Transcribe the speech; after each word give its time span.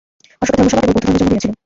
অশোকের 0.41 0.59
ধর্মসভা 0.59 0.81
কেবল 0.85 0.93
বৌদ্ধধর্মের 0.95 1.19
জন্য 1.21 1.31
হইয়াছিল। 1.31 1.51